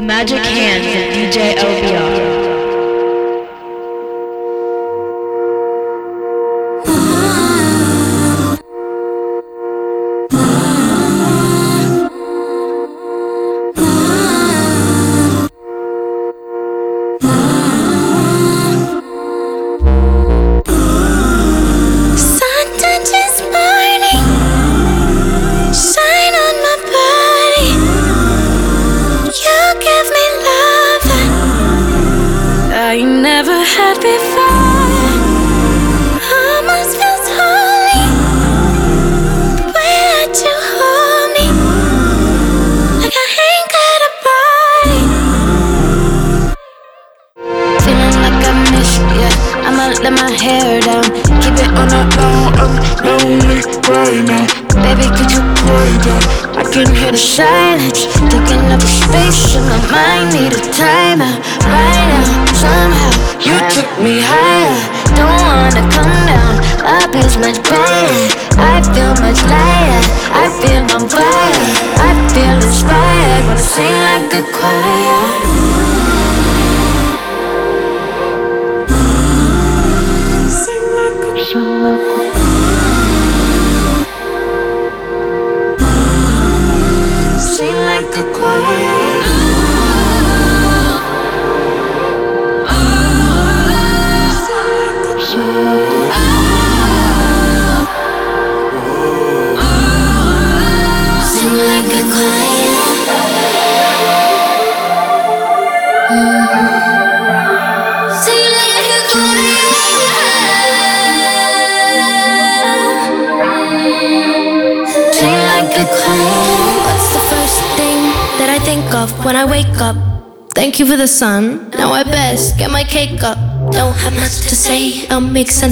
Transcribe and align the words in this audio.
The 0.00 0.06
Magic 0.06 0.38
Hands 0.38 0.86
of 0.86 1.12
DJ 1.12 1.56
LBR. 1.56 2.19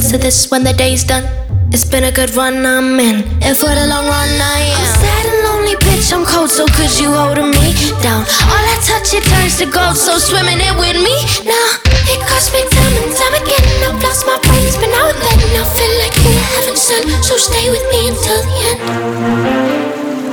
Make 0.09 0.14
sense 0.14 0.14
of 0.14 0.20
this 0.23 0.51
when 0.51 0.64
the 0.64 0.73
day's 0.73 1.05
done. 1.05 1.25
It's 1.70 1.84
been 1.84 2.05
a 2.05 2.12
good 2.12 2.35
run, 2.35 2.64
I'm 2.64 2.98
in. 2.98 3.24
And 3.45 3.57
for 3.57 3.69
the 3.69 3.86
long 3.86 4.07
run, 4.07 4.29
I 4.41 4.61
am. 4.64 4.80
I'm 4.80 4.96
sad 4.96 5.24
and 5.29 5.39
lonely, 5.45 5.77
bitch. 5.85 6.13
I'm 6.13 6.24
cold, 6.24 6.51
so 6.51 6.64
could 6.67 6.92
you 6.98 7.13
holding 7.13 7.51
me 7.51 7.74
down? 8.01 8.24
All 8.48 8.64
I 8.73 8.77
touch, 8.89 9.13
it 9.13 9.24
turns 9.29 9.58
to 9.58 9.67
gold, 9.67 9.97
so 9.97 10.17
swimming 10.18 10.61
it 10.61 10.74
with 10.80 10.97
me 10.97 11.14
now. 11.45 11.68
It 12.08 12.20
cost 12.24 12.52
me 12.55 12.64
time 12.73 12.95
and 12.97 13.13
time 13.13 13.35
again. 13.36 13.67
I've 13.85 14.01
lost 14.02 14.24
my 14.24 14.39
brains, 14.48 14.77
but 14.80 14.89
now 14.89 15.13
and 15.13 15.20
then 15.20 15.39
I 15.61 15.64
feel 15.77 15.95
like 16.01 16.17
you're 16.24 16.45
heaven 16.57 16.77
sent. 16.77 17.05
So 17.24 17.36
stay 17.36 17.68
with 17.68 17.85
me 17.92 18.08
until 18.08 18.41
the 18.48 18.57
end. 18.70 18.80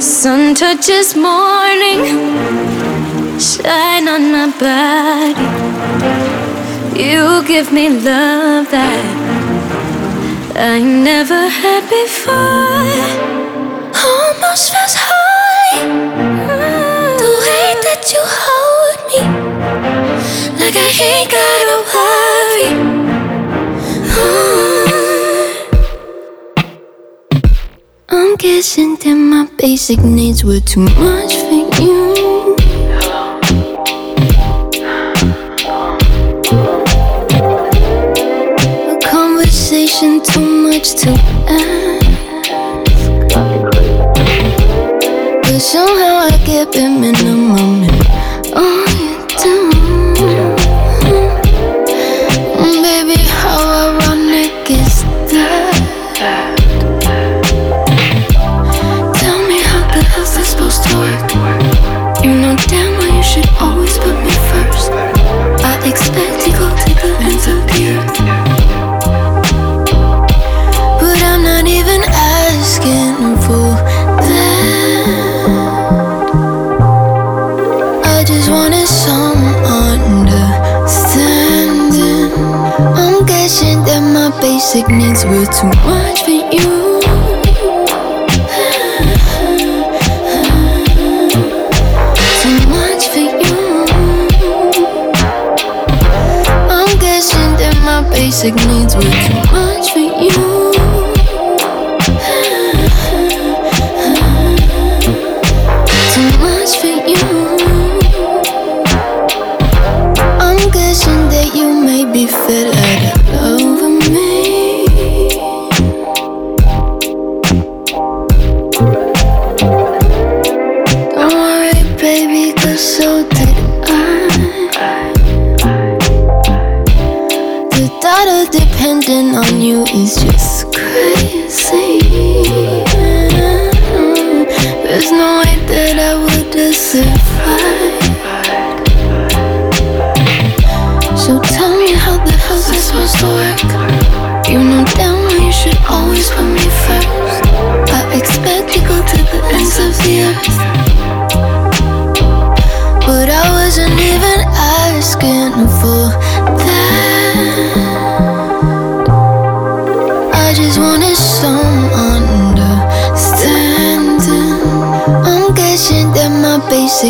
Sun 0.02 0.56
touches 0.56 1.16
morning, 1.16 2.00
shine 3.40 4.08
on 4.08 4.32
my 4.32 4.48
body. 4.56 5.36
You 6.96 7.44
give 7.44 7.74
me 7.74 7.90
love 7.90 8.72
that 8.72 9.45
I 10.58 10.80
never 10.82 11.50
had 11.50 11.84
before. 11.90 12.34
Almost 13.94 14.72
feels 14.72 14.96
holy. 14.96 15.82
The 17.20 17.30
way 17.44 17.76
that 17.86 18.04
you 18.14 18.22
hold 18.24 19.00
me, 19.12 19.20
like 20.60 20.78
I 20.78 20.90
ain't 21.04 21.30
gotta 21.30 21.78
worry. 21.94 22.70
Uh. 24.16 24.56
I'm 28.10 28.36
guessing 28.38 28.96
that 28.96 29.16
my 29.16 29.50
basic 29.58 30.00
needs 30.00 30.44
were 30.46 30.62
too 30.62 30.82
much 30.82 31.36
for 31.36 31.55
conversation 39.96 40.22
too 40.22 40.64
much 40.64 40.96
to 40.96 41.10
ask. 41.48 42.06
But 45.42 45.60
somehow 45.60 46.28
I 46.28 46.42
get 46.46 46.72
bare 46.74 46.90
minimum 46.90 47.84
all 48.56 48.85
needs 84.84 85.24
were 85.24 85.46
too 85.46 85.68
much 85.88 86.24
for 86.24 86.32
you. 86.32 87.00
Too 92.42 92.60
much 92.68 93.08
for 93.08 93.20
you. 93.20 93.86
I'm 96.70 97.00
guessing 97.00 97.56
that 97.56 97.76
my 97.86 98.02
basic 98.12 98.54
needs 98.68 98.96
were 98.98 99.25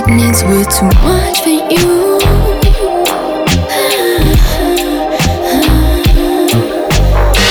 needs 0.03 0.43
were 0.43 0.65
too 0.65 0.87
much 1.03 1.39
for 1.39 1.49
you. 1.49 2.19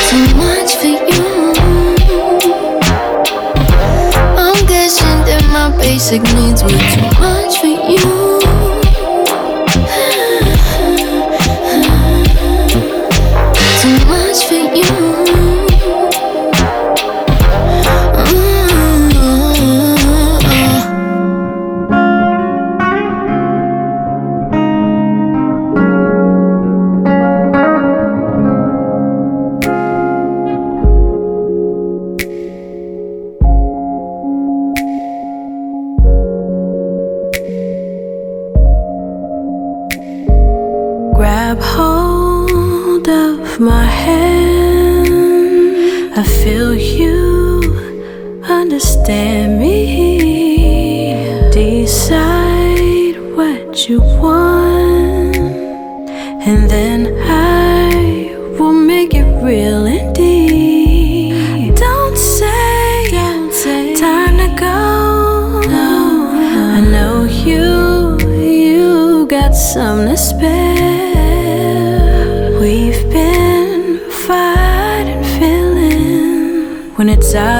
Too 0.09 0.29
much 0.37 0.77
for 0.77 0.93
you. 1.09 1.25
I'm 4.37 4.67
guessing 4.67 5.19
that 5.25 5.43
my 5.51 5.71
basic 5.79 6.23
needs 6.35 6.63
were 6.63 6.84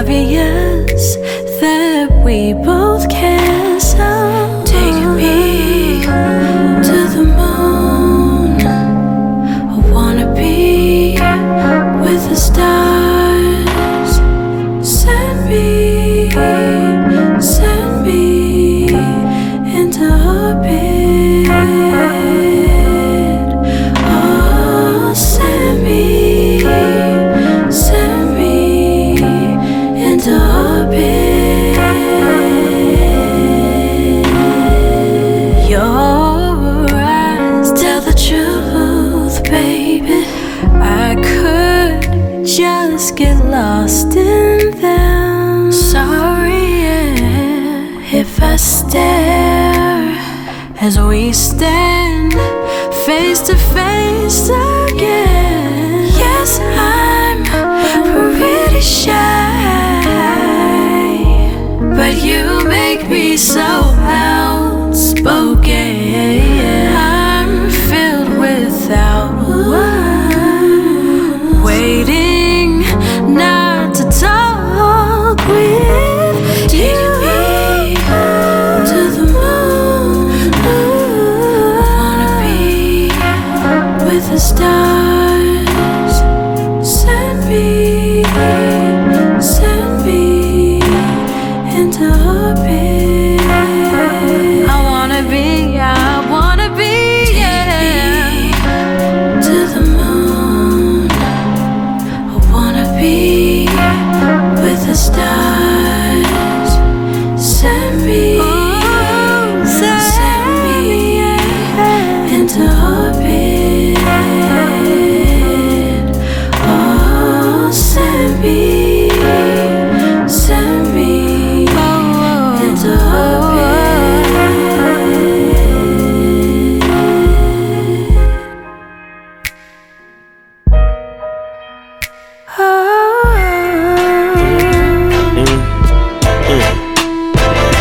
obvious 0.05 1.17
that 1.61 2.11
we 2.23 2.53
both 2.53 3.09
care. 3.09 3.64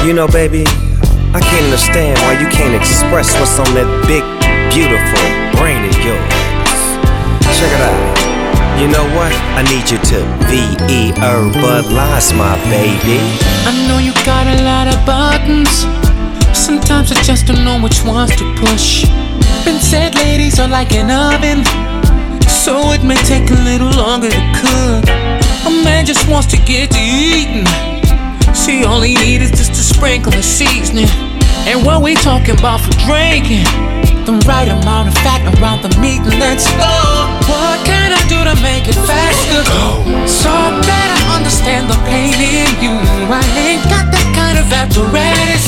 You 0.04 0.12
know, 0.12 0.28
baby, 0.28 0.68
I 1.32 1.40
can't 1.40 1.64
understand 1.64 2.20
why 2.28 2.36
you 2.36 2.52
can't 2.52 2.76
express 2.76 3.32
what's 3.40 3.56
on 3.56 3.72
that 3.72 3.88
big, 4.04 4.20
beautiful 4.68 5.24
brain 5.56 5.80
of 5.80 5.96
yours. 6.04 6.76
Check 7.56 7.72
it 7.72 7.80
out. 7.80 8.04
You 8.76 8.92
know 8.92 9.08
what? 9.16 9.32
I 9.56 9.64
need 9.64 9.88
you 9.88 9.96
to 10.12 10.20
V-E 10.52 11.16
Lies, 11.96 12.36
my 12.36 12.60
baby. 12.68 13.16
I 13.64 13.72
know 13.88 14.04
you 14.04 14.12
got 14.28 14.44
a 14.44 14.60
lot 14.68 14.92
of 14.92 15.00
buttons. 15.08 15.88
Sometimes 16.52 17.16
I 17.16 17.24
just 17.24 17.48
don't 17.48 17.64
know 17.64 17.80
which 17.80 18.04
ones 18.04 18.36
to 18.36 18.46
push. 18.60 19.08
Been 19.64 19.80
said 19.80 20.16
ladies 20.16 20.60
are 20.60 20.68
like 20.68 20.92
an 20.92 21.16
oven, 21.16 21.64
so 22.44 22.92
it 22.92 23.08
may 23.08 23.16
take 23.24 23.50
a 23.50 23.60
little 23.64 23.96
longer 23.96 24.28
to 24.28 24.44
cook. 24.60 25.08
A 25.64 25.72
man 25.88 26.06
just 26.06 26.28
wants 26.28 26.52
to 26.52 26.58
get 26.68 26.92
to 26.92 27.00
eating. 27.00 27.93
See, 28.64 28.86
all 28.86 29.02
he 29.02 29.16
need 29.16 29.42
is 29.42 29.52
just 29.52 29.72
a 29.72 29.84
sprinkle 29.84 30.34
of 30.34 30.46
seasoning. 30.46 31.12
And 31.68 31.84
what 31.86 32.02
we 32.02 32.16
talking 32.16 32.56
about 32.58 32.80
for 32.80 32.96
drinking? 33.04 33.68
The 34.24 34.40
right 34.48 34.72
amount 34.72 35.12
of 35.12 35.16
fat 35.20 35.44
around 35.60 35.84
the 35.84 35.92
meat, 36.00 36.24
and 36.24 36.40
let's 36.40 36.64
go. 36.80 36.96
What 37.52 37.84
can 37.84 38.16
I 38.16 38.24
do 38.32 38.40
to 38.40 38.56
make 38.64 38.88
it 38.88 38.96
faster? 39.04 39.68
Go. 39.68 40.08
So 40.24 40.48
I 40.48 41.36
understand 41.36 41.92
the 41.92 42.00
pain 42.08 42.40
in 42.40 42.72
you. 42.80 42.96
I 43.28 43.44
ain't 43.68 43.84
got 43.92 44.08
that 44.16 44.33
kind 44.54 44.66
of 44.66 44.74
apparatus 44.74 45.68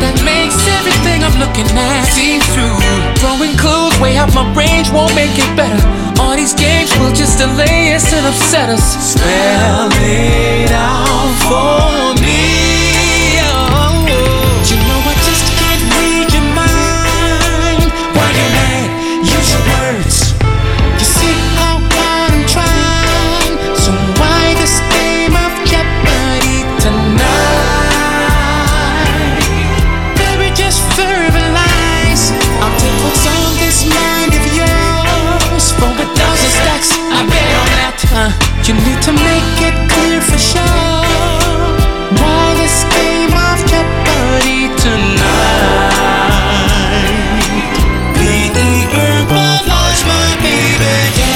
that 0.00 0.16
makes 0.24 0.60
everything 0.76 1.24
I'm 1.24 1.38
looking 1.40 1.66
at 1.72 2.04
see 2.12 2.38
through. 2.52 2.76
Throwing 3.20 3.56
clues 3.56 3.96
way 4.00 4.16
out 4.16 4.34
my 4.34 4.44
range 4.54 4.90
won't 4.90 5.14
make 5.14 5.32
it 5.32 5.50
better. 5.56 5.80
All 6.20 6.36
these 6.36 6.52
games 6.52 6.92
will 6.98 7.12
just 7.12 7.38
delay 7.38 7.94
us 7.94 8.12
and 8.12 8.26
upset 8.26 8.68
us. 8.68 9.14
Spell 9.14 9.88
it 9.92 10.70
out 10.72 11.32
for 11.48 12.22
me. 12.22 12.57
You 38.68 38.74
need 38.74 39.00
to 39.00 39.12
make 39.12 39.62
it 39.64 39.72
clear 39.88 40.20
for 40.20 40.36
sure 40.36 40.60
why 42.20 42.52
this 42.60 42.84
game 42.92 43.32
of 43.32 43.56
Jeopardy 43.64 44.68
tonight. 44.76 45.88
Be 48.12 48.52
Beaten 48.52 48.92
herbivores, 48.92 50.04
my 50.04 50.36
baby. 50.44 50.84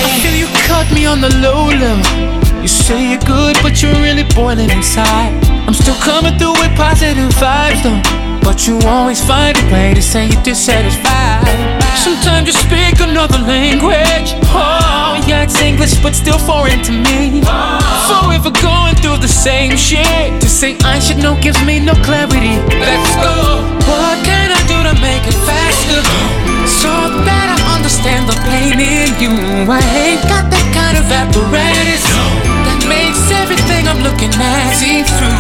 I 0.05 0.21
feel 0.21 0.37
you 0.37 0.49
cut 0.69 0.93
me 0.93 1.07
on 1.07 1.23
the 1.23 1.33
low 1.41 1.73
low. 1.73 2.03
You 2.61 2.69
say 2.69 3.13
you're 3.13 3.21
good, 3.21 3.57
but 3.63 3.81
you're 3.81 3.95
really 3.95 4.25
boiling 4.35 4.69
inside. 4.69 5.33
I'm 5.67 5.73
still 5.73 5.97
coming 6.05 6.37
through 6.37 6.61
with 6.61 6.77
positive 6.77 7.31
vibes, 7.41 7.83
though. 7.83 8.32
But 8.43 8.67
you 8.67 8.79
always 8.87 9.25
find 9.25 9.57
a 9.57 9.73
way 9.73 9.95
to 9.95 10.03
say 10.03 10.29
you're 10.29 10.43
dissatisfied. 10.43 11.47
Sometimes 11.97 12.47
you 12.49 12.53
speak 12.53 13.01
another 13.01 13.39
language. 13.39 14.35
Oh, 14.51 15.23
yeah, 15.27 15.45
it's 15.45 15.61
English, 15.61 15.95
but 16.03 16.15
still 16.15 16.39
foreign 16.39 16.83
to 16.83 16.93
me. 16.93 17.43
So 18.09 18.31
if 18.35 18.45
we're 18.45 18.63
going 18.63 18.97
through 18.97 19.19
the 19.19 19.29
same 19.29 19.77
shit. 19.77 20.41
To 20.41 20.49
say 20.49 20.77
I 20.85 20.99
should 20.99 21.19
know 21.19 21.35
gives 21.41 21.61
me 21.65 21.79
no 21.81 21.95
clarity. 22.07 22.59
Let's 22.79 23.15
go. 23.19 23.63
What 23.91 24.19
can 24.27 24.49
I 24.51 24.61
do 24.71 24.79
to 24.89 24.95
make 25.03 25.25
it 25.27 25.39
faster? 25.47 26.01
So 26.67 26.91
that 27.27 27.47
I 27.55 27.59
understand 27.75 28.31
the 28.31 28.39
pain 28.47 28.79
in 28.79 29.11
you. 29.23 29.35
I 29.71 29.83
ain't 29.95 30.23
got 30.31 30.51
that 30.51 30.67
kind 30.75 30.97
of 30.99 31.07
apparatus 31.11 32.05
that 32.67 32.81
makes 32.87 33.23
everything 33.31 33.87
I'm 33.91 34.03
looking 34.03 34.31
at 34.35 34.75
see 34.79 35.03
through 35.03 35.32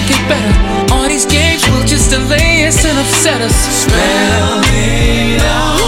make 0.00 0.10
it 0.10 0.28
better. 0.28 0.94
All 0.94 1.08
these 1.08 1.26
games 1.26 1.68
will 1.70 1.84
just 1.84 2.10
delay 2.10 2.66
us 2.66 2.84
and 2.84 2.98
upset 2.98 3.40
us. 3.42 3.54
Spell 3.84 4.60
it 4.72 5.42
out. 5.42 5.79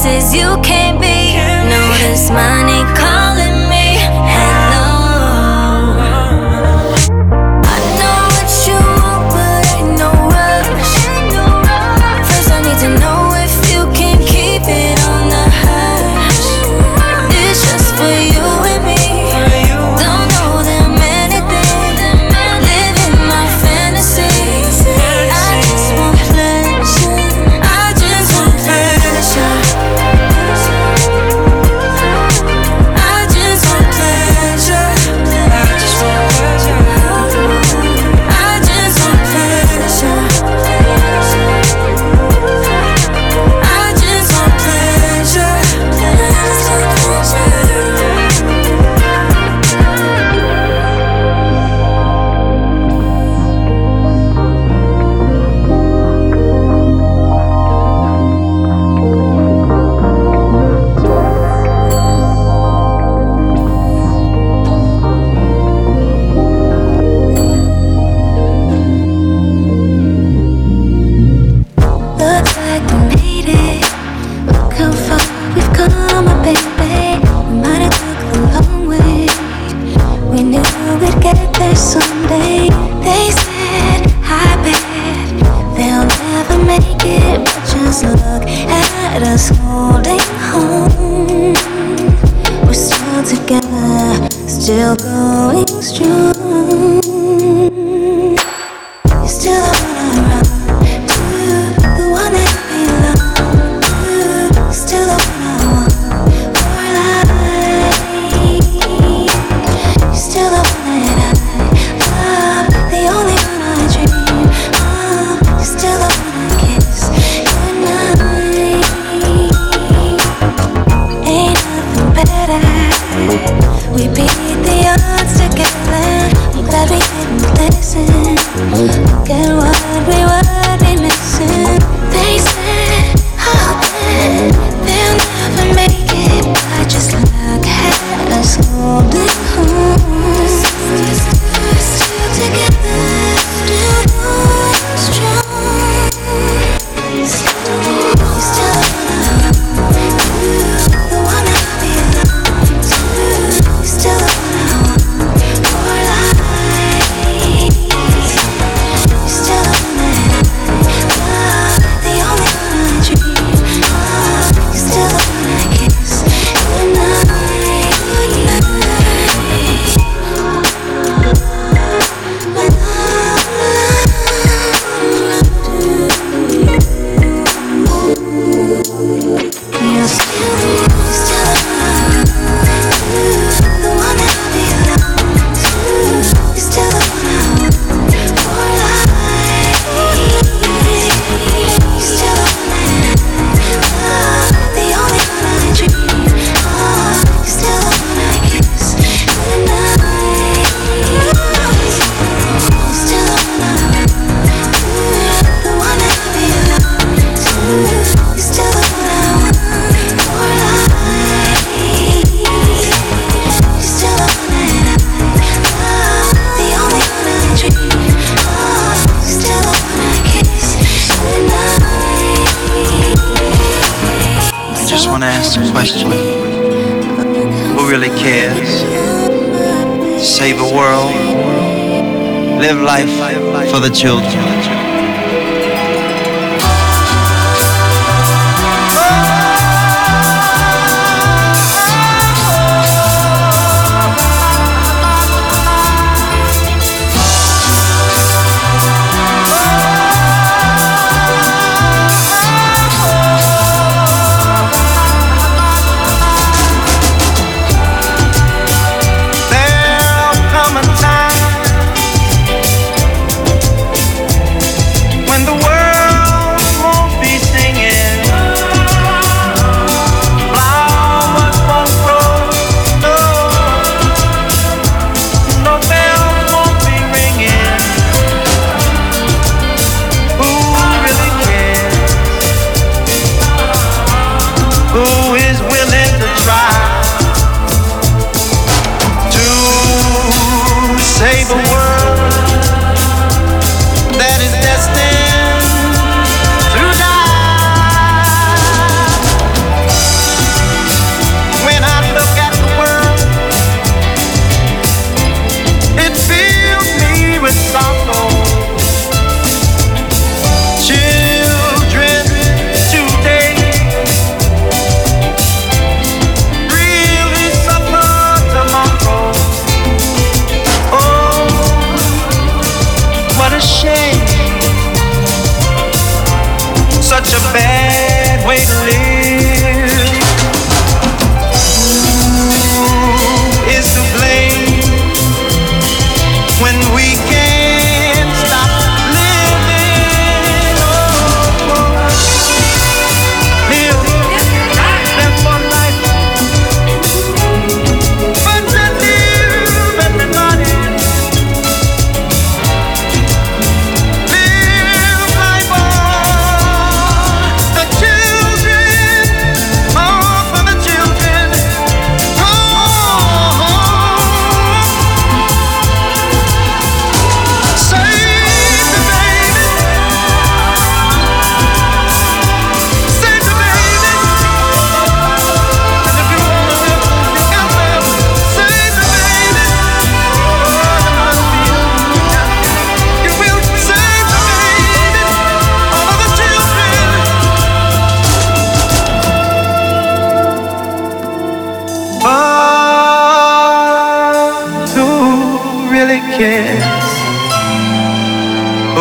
places 0.00 0.32
you 0.32 0.56
can't 0.62 1.00
be. 1.00 1.34
Notice 1.68 2.30
my 2.30 2.62
name. 2.66 2.77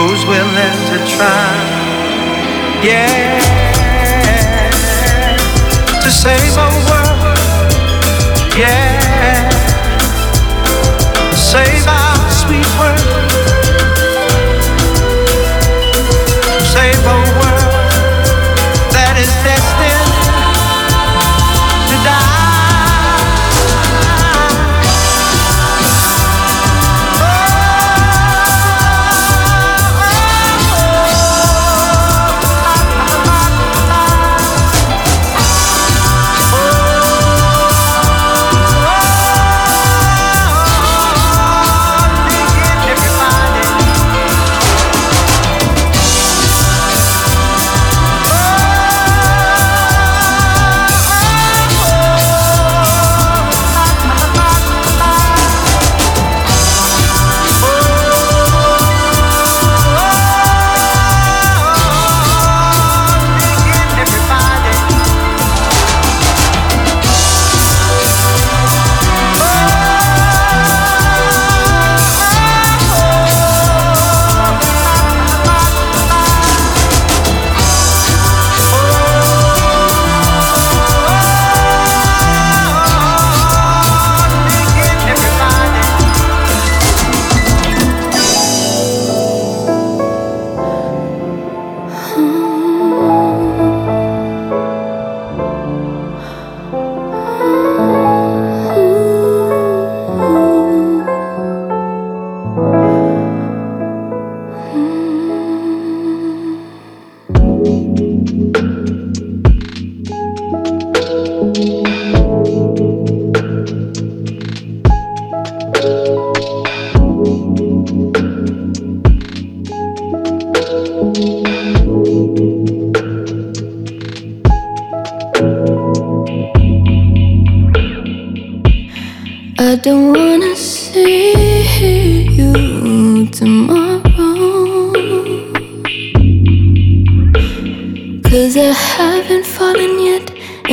who's 0.07 0.25
willing 0.25 0.77
to 0.87 0.97
try. 1.15 1.51
Yeah, 2.81 3.39
to 6.01 6.09
save 6.09 6.57
our 6.57 6.86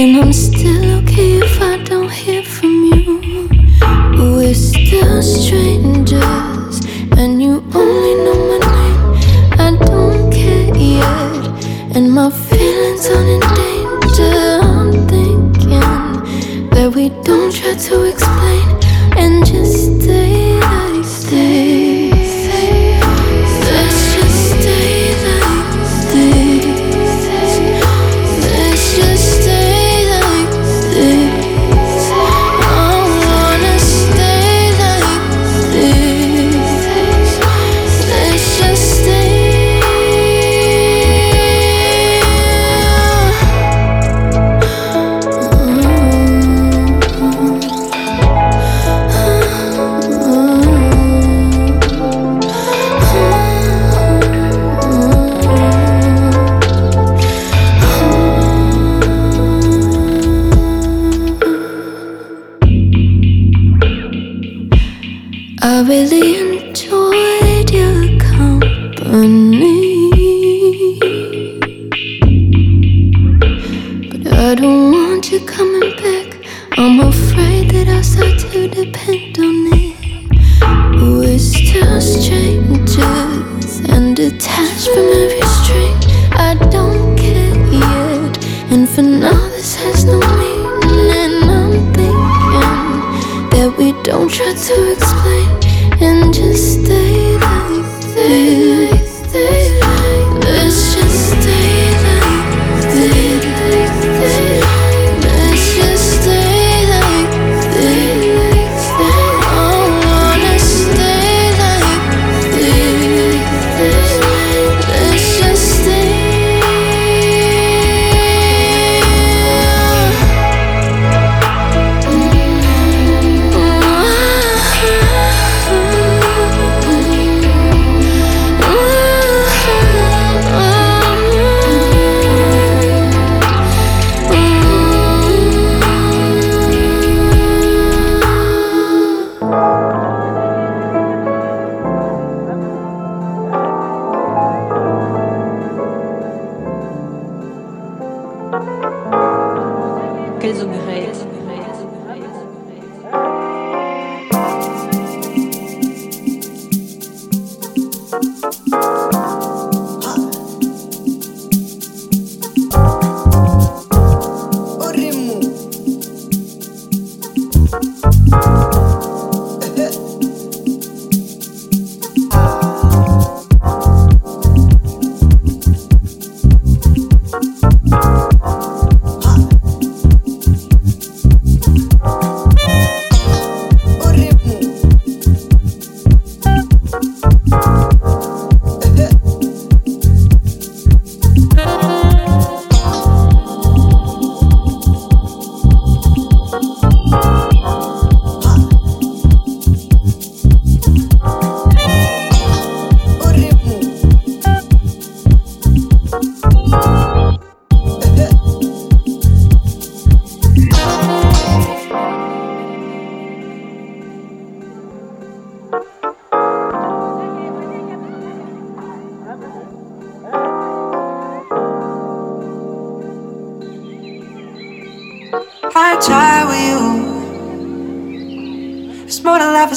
And 0.04 0.18
I'm 0.18 0.34
still 0.34 0.98
okay 0.98 1.38
if 1.38 1.62
I 1.62 1.78
don't 1.82 2.12
hear 2.12 2.42
from 2.42 2.68
you. 2.68 2.83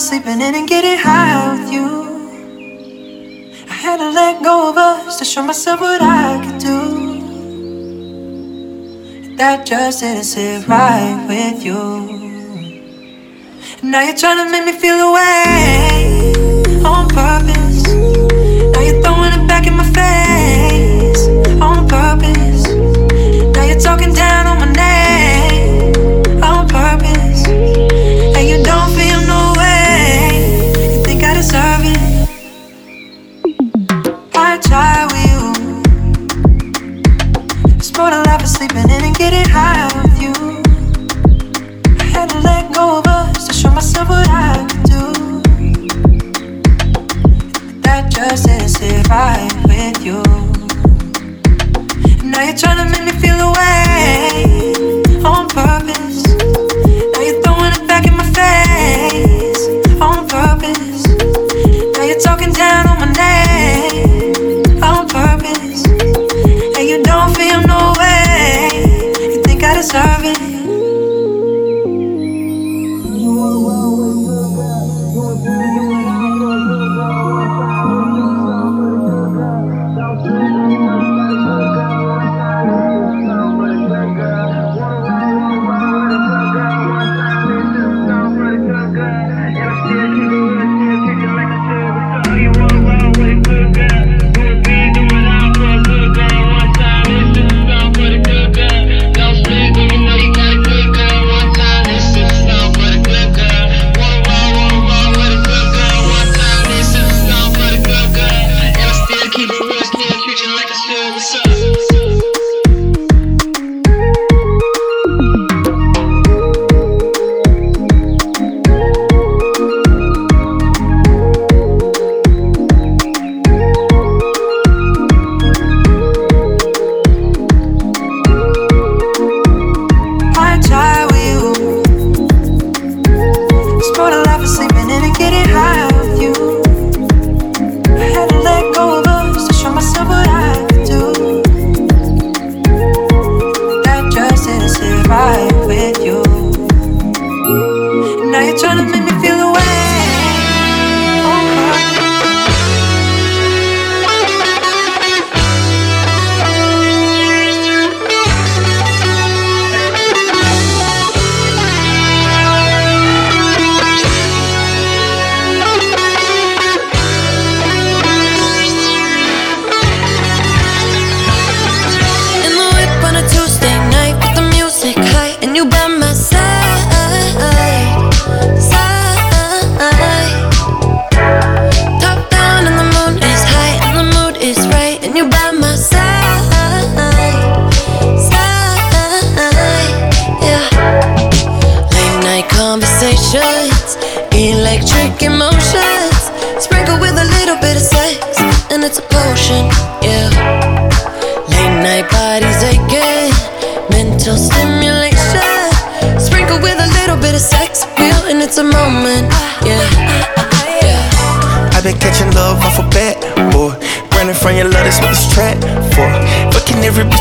sleeping 0.08 0.40
in 0.40 0.56
and 0.56 0.70
getting 0.70 0.98
high 0.98 1.52
with 1.52 1.70
you. 1.70 1.86
I 3.70 3.74
had 3.74 3.98
to 3.98 4.10
let 4.10 4.42
go 4.42 4.70
of 4.70 4.78
us 4.78 5.20
to 5.20 5.26
show 5.26 5.44
myself 5.44 5.82
what 5.82 6.02
I 6.02 6.40
could 6.46 6.60
do. 6.60 6.80
That 9.36 9.66
just 9.66 10.00
didn't 10.00 10.24
sit 10.24 10.66
right 10.66 11.26
with 11.28 11.62
you. 11.66 11.84
Now 13.84 14.04
you're 14.04 14.16
trying 14.16 14.46
to 14.46 14.50
make 14.50 14.66
me 14.66 14.72
feel 14.80 14.98
away. 15.10 15.87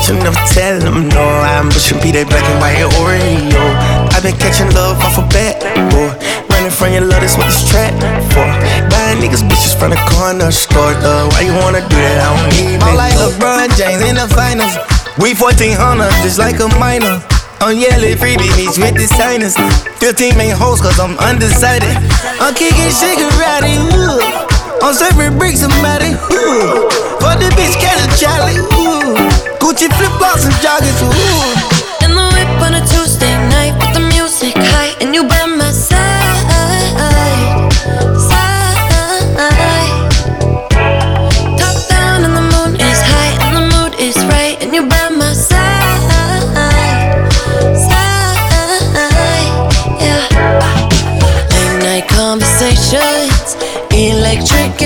Bitch 0.06 0.22
never 0.22 0.38
tell 0.54 0.78
them 0.78 1.08
no. 1.10 1.24
I'm 1.42 1.66
pushing 1.66 1.98
be 1.98 2.14
that 2.14 2.30
black 2.30 2.46
and 2.46 2.62
white 2.62 2.78
Oreo. 3.02 3.58
I've 4.14 4.22
been 4.22 4.38
catching 4.38 4.70
love 4.70 5.02
off 5.02 5.18
a 5.18 5.26
bat, 5.34 5.58
boy. 5.90 6.14
Running 6.46 6.70
from 6.70 6.94
your 6.94 7.02
love, 7.02 7.26
that's 7.26 7.34
what 7.34 7.50
this 7.50 7.66
trap 7.66 7.90
for. 8.30 8.46
Buying 8.86 9.18
niggas 9.18 9.42
bitches 9.42 9.74
from 9.74 9.90
the 9.90 9.98
corner 10.14 10.54
store, 10.54 10.94
though. 11.02 11.26
Why 11.34 11.42
you 11.42 11.54
wanna 11.58 11.82
do 11.90 11.98
that? 11.98 12.22
I 12.22 12.38
don't 12.38 12.54
even 12.54 12.86
I'm 12.86 12.94
like 12.94 13.18
LeBron 13.18 13.66
James 13.74 13.98
in 14.06 14.14
the 14.14 14.30
finals. 14.30 14.78
We 15.18 15.34
1400, 15.34 15.74
just 16.22 16.38
like 16.38 16.62
a 16.62 16.70
minor. 16.78 17.18
I'm 17.58 17.74
yelling 17.74 18.14
freebie 18.14 18.46
meets 18.54 18.78
with 18.78 18.94
the 18.94 19.10
signers. 19.10 19.58
15 19.98 20.38
main 20.38 20.54
hoes, 20.54 20.78
cause 20.78 21.02
I'm 21.02 21.18
undecided. 21.18 21.90
I'm 22.38 22.54
kicking 22.54 22.94
shigarati, 22.94 23.74
ooh. 23.90 24.22
I'm 24.86 24.94
serving 24.94 25.34
bricks, 25.34 25.66
somebody, 25.66 26.14
ooh. 26.30 26.86
For 27.18 27.34
the 27.34 27.50
bitch, 27.58 27.74
catch 27.82 27.98
a 27.98 28.08
Charlie, 28.14 28.62
ooh. 28.62 28.85
Gucci 29.76 29.92
flip 29.96 30.12
flops 30.12 30.44
and 30.46 30.54
joggers, 30.64 31.02
ooh. 31.02 31.12
In 32.02 32.10
the 32.16 32.24
whip 32.32 32.48
on 32.62 32.72
a 32.72 32.80
Tuesday 32.86 33.36
night 33.50 33.74
with 33.78 33.92
the 33.92 34.00
music 34.00 34.54
high, 34.56 34.96
and 35.02 35.14
you 35.14 35.22
by 35.28 35.44
my 35.44 35.70
side. 35.70 36.00
Side. 38.16 38.78
Top 41.60 41.76
down 41.90 42.24
and 42.24 42.34
the 42.34 42.40
moon 42.40 42.80
is 42.80 43.00
high, 43.04 43.36
and 43.44 43.54
the 43.54 43.64
mood 43.76 43.92
is 44.00 44.16
right, 44.32 44.56
and 44.62 44.72
you 44.74 44.86
by 44.86 45.10
my 45.10 45.34
side. 45.34 45.92
Side. 47.76 48.40
Yeah. 50.00 50.24
Late 51.52 51.78
night 51.84 52.08
conversations, 52.08 53.56
electric 53.92 54.80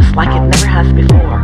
richness 0.00 0.16
like 0.16 0.28
it 0.28 0.40
never 0.40 0.66
has 0.66 0.92
before. 0.92 1.40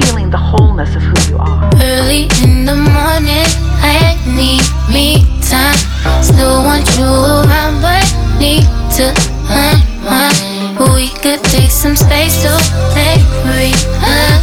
Feeling 0.00 0.30
the 0.30 0.38
wholeness 0.38 0.94
of 0.96 1.02
who 1.02 1.32
you 1.32 1.38
are. 1.38 1.70
Early 1.82 2.28
in 2.42 2.64
the 2.64 2.76
morning, 2.76 3.46
I 3.82 4.16
need 4.26 4.62
me 4.92 5.26
time. 5.48 5.76
Still 6.22 6.62
want 6.64 6.86
you 6.96 7.04
around, 7.04 7.80
but 7.82 8.04
need 8.38 8.64
to 8.96 9.12
unwind. 9.48 10.78
We 10.94 11.08
could 11.20 11.42
take 11.44 11.70
some 11.70 11.96
space 11.96 12.42
to 12.42 12.52
make 12.94 13.24
realign. 13.44 14.40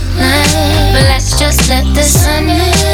But 0.93 1.03
let's 1.09 1.39
just 1.39 1.69
let 1.69 1.85
the 1.95 2.03
sun 2.03 2.49
in. 2.49 2.87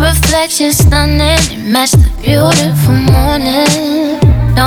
Reflection 0.00 0.72
stunning, 0.72 1.72
match 1.72 1.92
the 1.92 2.10
beautiful 2.22 2.94
morning. 2.94 4.09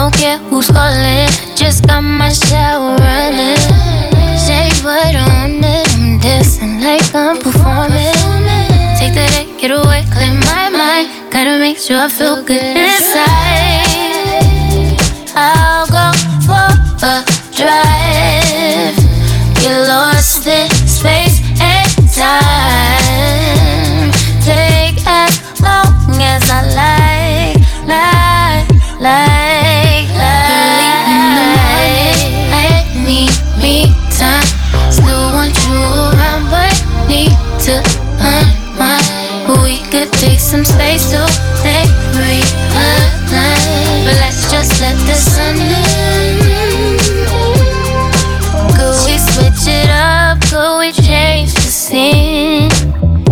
Don't 0.04 0.14
care 0.16 0.38
who's 0.50 0.68
calling, 0.68 1.30
just 1.56 1.88
got 1.88 2.02
my 2.02 2.28
shower 2.28 2.94
running. 2.98 3.56
Say 4.36 4.68
what 4.84 5.16
on 5.16 5.64
it, 5.64 5.88
I'm 5.96 6.20
dancing 6.20 6.82
like 6.82 7.16
I'm 7.16 7.40
performing. 7.40 8.12
Take 9.00 9.14
the 9.16 9.26
day, 9.32 9.48
get 9.58 9.72
away, 9.72 10.04
clear 10.12 10.34
my 10.44 10.68
mind. 10.68 11.08
Gotta 11.32 11.58
make 11.58 11.78
sure 11.78 12.02
I 12.02 12.10
feel 12.10 12.44
good 12.44 12.76
inside. 12.76 13.88
I'll 15.38 15.88
go 15.88 16.12
for 16.44 16.68
a 17.08 17.24
drive. 17.56 19.00
Get 19.64 19.88
lost 19.88 20.46
in 20.46 20.73
some 40.54 40.64
space 40.64 41.10
to 41.10 41.18
play 41.62 41.82
with 42.14 42.54
But 44.06 44.16
let's 44.22 44.52
just 44.52 44.80
let 44.82 44.96
the 45.10 45.16
sun 45.16 45.58
in 45.58 46.38
Could 48.78 48.98
we 49.08 49.18
switch 49.18 49.66
it 49.66 49.90
up? 49.90 50.38
Could 50.52 50.78
we 50.78 50.92
change 50.92 51.56
the 51.56 51.72
scene? 51.82 52.70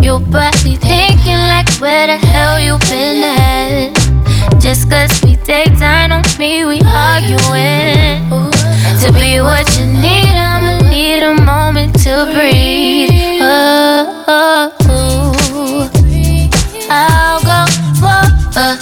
You 0.01 0.17
probably 0.32 0.78
thinking 0.78 1.38
like 1.53 1.69
where 1.80 2.07
the 2.07 2.17
hell 2.17 2.59
you 2.59 2.80
been 2.89 3.22
at? 3.24 3.93
Just 4.59 4.89
cause 4.89 5.13
we 5.24 5.36
take 5.36 5.78
time 5.78 6.11
on 6.11 6.24
me, 6.39 6.63
mean 6.63 6.67
we 6.69 6.82
arguing 6.88 8.26
To 9.01 9.13
be 9.13 9.39
what 9.41 9.69
you 9.78 9.86
need, 9.86 10.34
I'ma 10.34 10.89
need 10.89 11.22
a 11.22 11.36
moment 11.43 11.93
to 12.01 12.32
breathe 12.34 13.41
oh, 13.43 14.26
oh. 14.28 14.70
For 18.54 18.76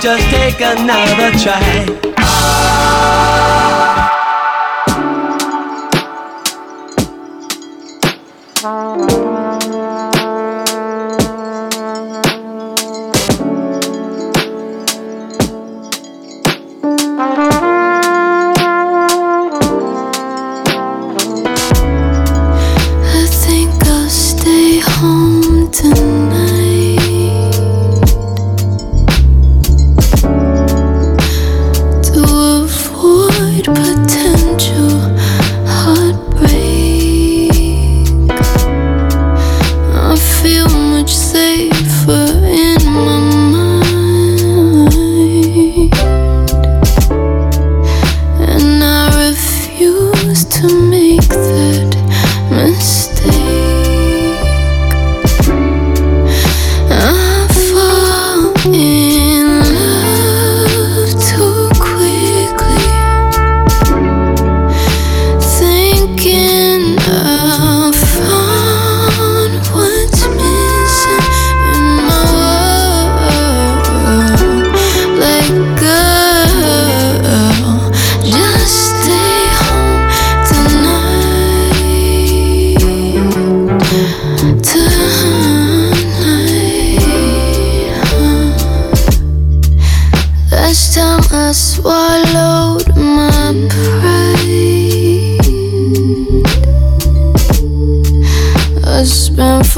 just 0.00 0.30
take 0.30 0.60
another 0.62 1.30
try. 1.38 2.89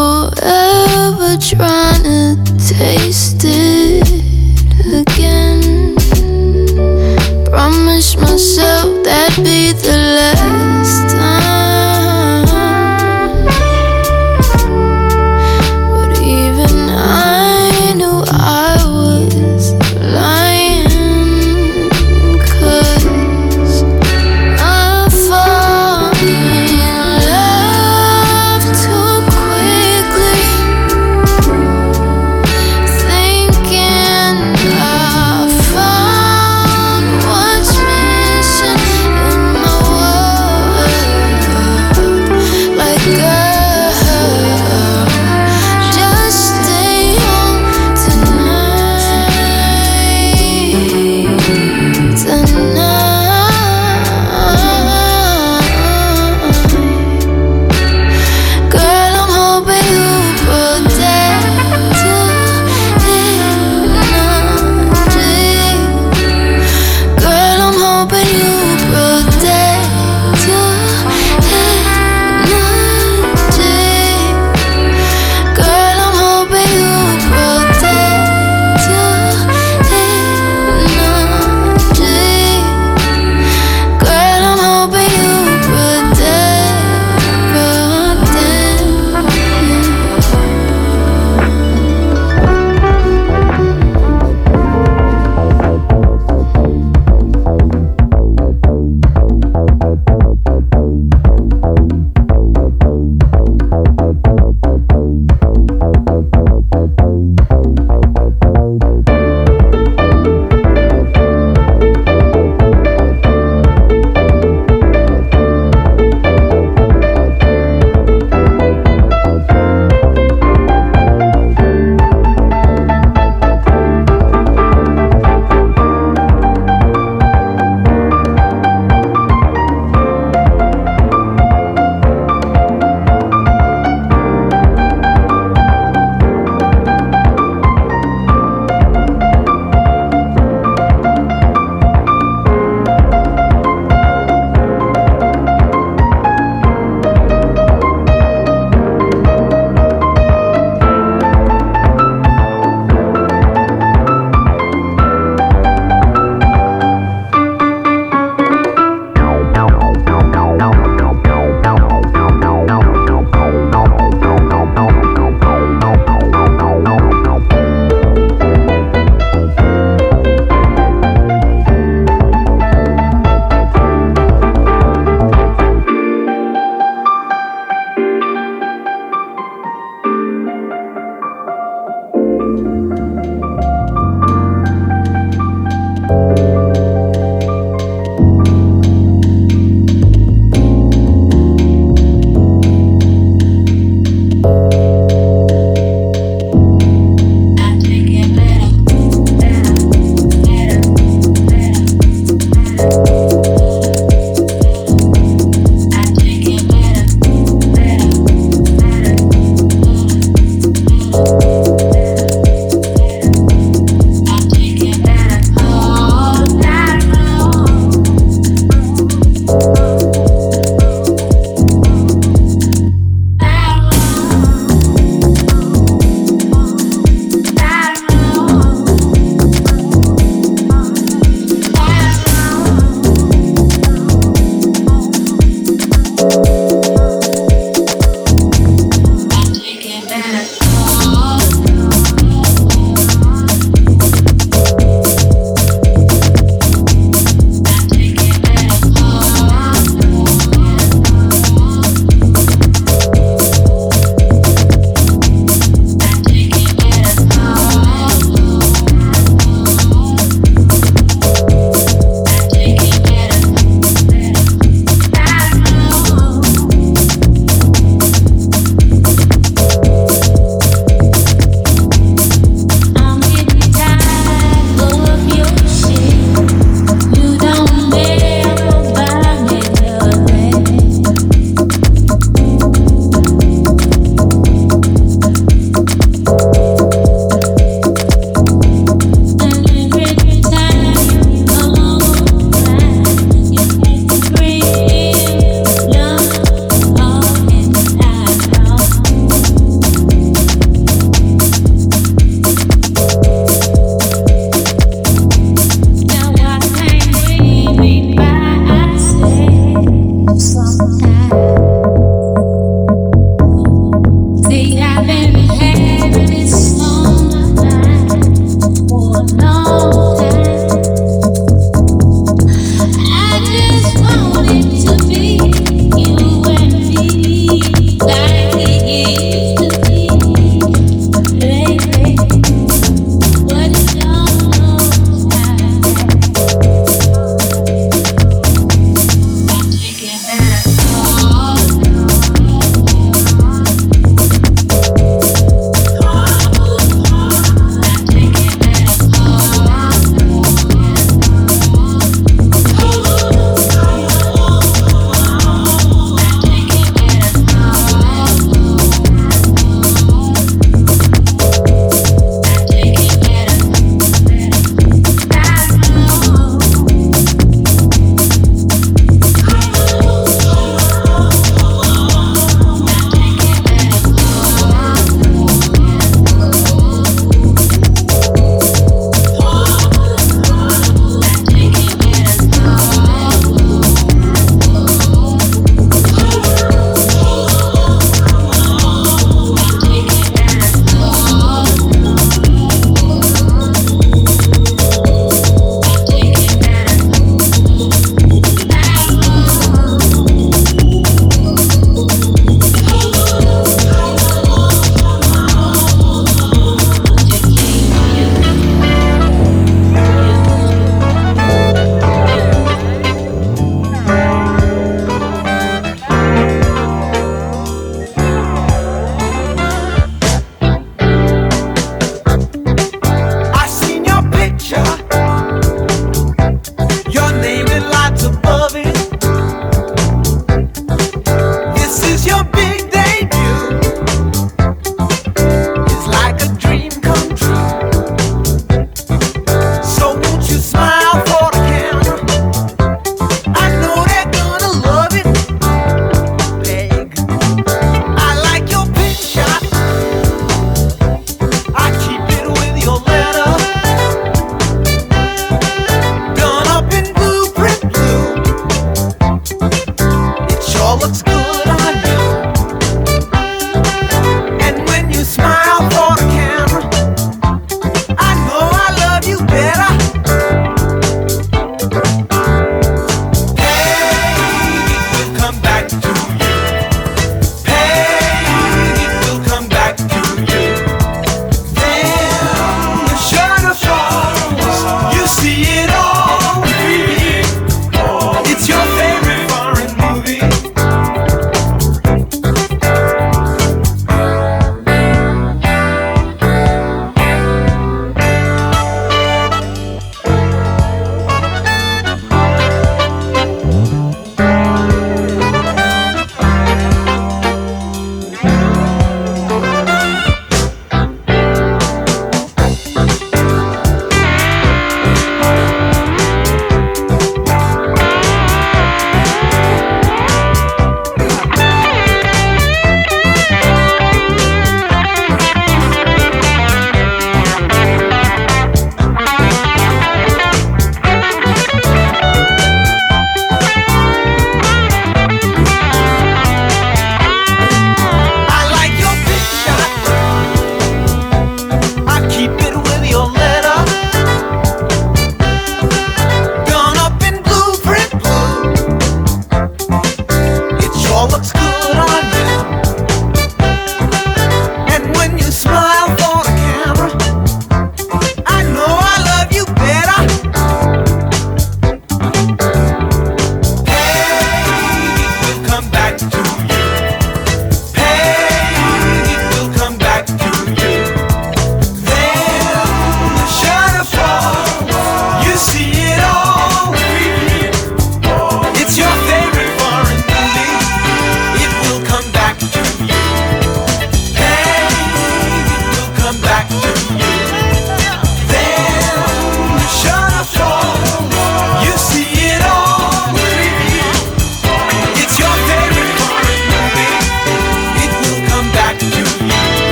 Forever 0.00 1.36
trying 1.36 2.02
to 2.04 2.49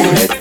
feel 0.00 0.14
it. 0.16 0.39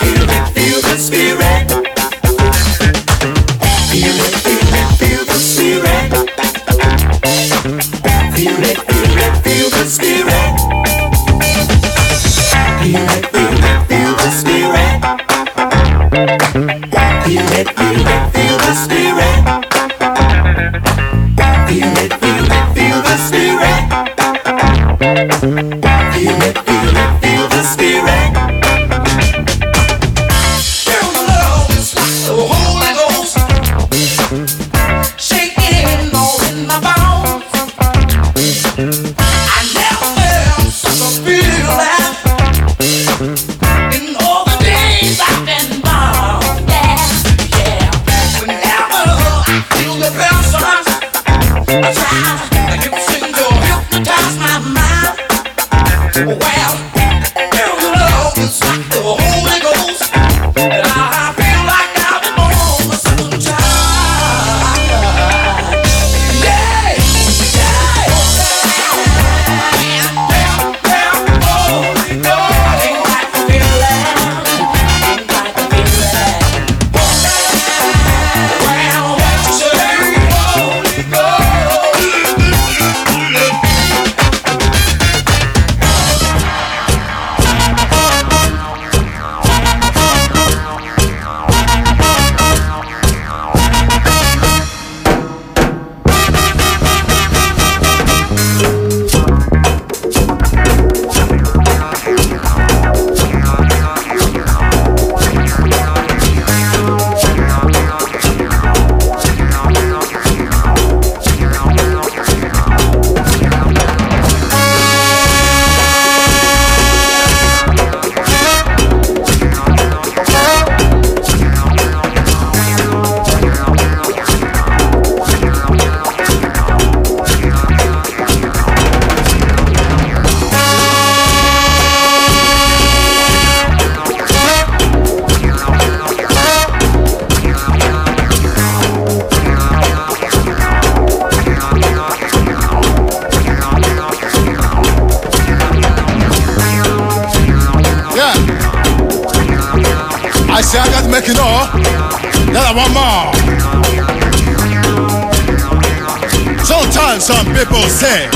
Some 157.30 157.46
people 157.54 157.84
say, 157.84 158.28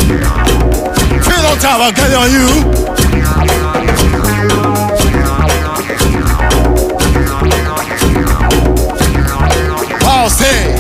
Phil 1.25 1.45
on 1.47 1.57
top, 1.57 1.81
I'll 1.81 1.91
get 1.91 2.13
on 2.13 2.29
you. 2.29 2.47
Paul 9.99 10.29
say, 10.29 10.72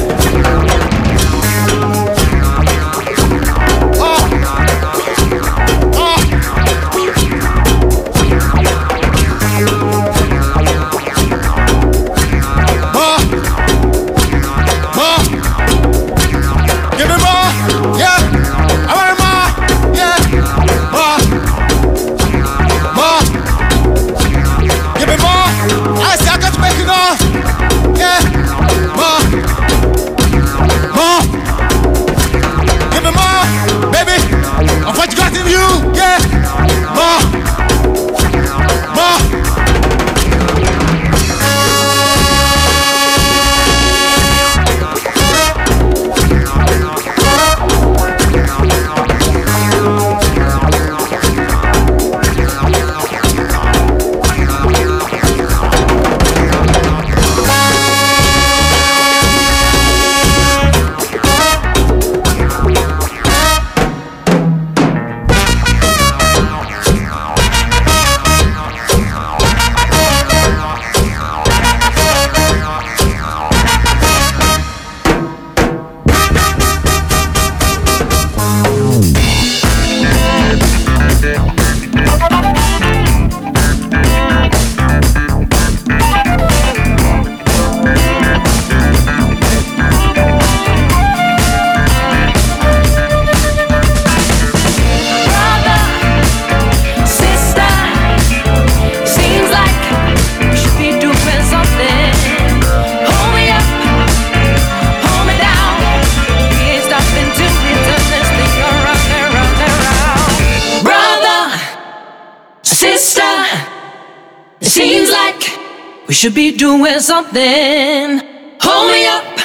should 116.23 116.33
be 116.33 116.55
doing 116.55 117.01
something. 117.01 118.21
Hold 118.61 118.91
me 118.93 119.05
up, 119.07 119.39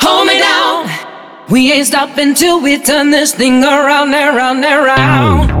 hold 0.00 0.28
me 0.28 0.38
down. 0.38 0.88
We 1.50 1.72
ain't 1.72 1.88
stopping 1.88 2.34
till 2.34 2.62
we 2.62 2.78
turn 2.78 3.10
this 3.10 3.34
thing 3.34 3.64
around 3.64 4.14
and 4.14 4.36
round 4.36 4.64
and 4.64 4.84
round. 4.84 5.55